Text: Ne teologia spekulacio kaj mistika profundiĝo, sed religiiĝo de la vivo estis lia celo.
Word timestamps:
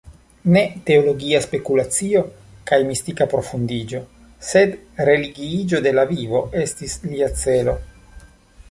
Ne 0.53 0.61
teologia 0.85 1.41
spekulacio 1.43 2.23
kaj 2.71 2.79
mistika 2.87 3.27
profundiĝo, 3.35 4.03
sed 4.49 4.75
religiiĝo 5.11 5.85
de 5.89 5.95
la 6.01 6.09
vivo 6.15 6.45
estis 6.67 6.99
lia 7.13 7.31
celo. 7.45 7.81